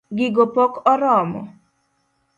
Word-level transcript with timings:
Gigo 0.17 0.45
pok 0.55 0.73
oromo? 0.91 1.41